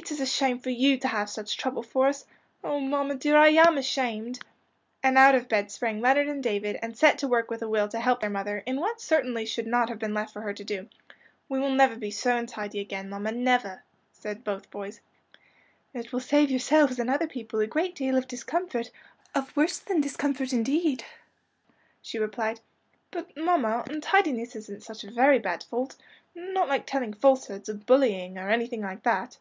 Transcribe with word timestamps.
It 0.00 0.12
is 0.12 0.20
a 0.20 0.26
shame 0.26 0.60
for 0.60 0.70
you 0.70 0.96
to 0.98 1.08
have 1.08 1.28
such 1.28 1.56
trouble 1.56 1.82
for 1.82 2.06
us. 2.06 2.24
Oh, 2.62 2.78
mamma, 2.78 3.16
dear, 3.16 3.36
I 3.36 3.48
am 3.48 3.76
ashamed," 3.76 4.38
and 5.02 5.18
out 5.18 5.34
of 5.34 5.48
bed 5.48 5.72
sprang 5.72 6.00
Leonard 6.00 6.28
and 6.28 6.40
David, 6.40 6.78
and 6.80 6.96
set 6.96 7.18
to 7.18 7.28
work 7.28 7.50
with 7.50 7.62
a 7.62 7.68
will 7.68 7.88
to 7.88 7.98
help 7.98 8.20
their 8.20 8.30
mother, 8.30 8.58
in 8.64 8.78
what 8.80 9.00
certainly 9.00 9.44
should 9.44 9.66
not 9.66 9.88
have 9.88 9.98
been 9.98 10.14
left 10.14 10.32
for 10.32 10.40
her 10.42 10.54
to 10.54 10.62
do. 10.62 10.88
"We 11.48 11.58
will 11.58 11.72
never 11.74 11.96
be 11.96 12.12
so 12.12 12.36
untidy 12.36 12.78
again, 12.78 13.10
mamma, 13.10 13.32
never," 13.32 13.82
said 14.12 14.44
both 14.44 14.70
boys. 14.70 15.00
"And 15.92 16.04
it 16.06 16.12
will 16.12 16.20
save 16.20 16.48
yourselves 16.48 17.00
and 17.00 17.10
other 17.10 17.26
people 17.28 17.58
a 17.58 17.66
great 17.66 17.96
deal 17.96 18.16
of 18.16 18.28
discomfort, 18.28 18.92
of 19.34 19.54
worse 19.56 19.78
than 19.80 20.00
discomfort, 20.00 20.52
indeed," 20.52 21.04
she 22.00 22.20
replied. 22.20 22.60
"But, 23.10 23.36
mamma, 23.36 23.82
untidiness 23.90 24.54
isn't 24.54 24.84
such 24.84 25.02
a 25.02 25.10
very 25.10 25.40
bad 25.40 25.64
fault 25.64 25.96
not 26.36 26.68
like 26.68 26.86
telling 26.86 27.14
falsehoods, 27.14 27.68
or 27.68 27.74
bullying, 27.74 28.38
or 28.38 28.48
anything 28.48 28.82
like 28.82 29.02
that?" 29.02 29.38